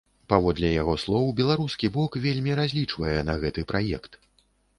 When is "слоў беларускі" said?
1.03-1.91